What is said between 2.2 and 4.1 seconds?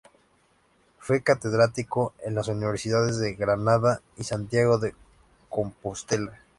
en las universidades de Granada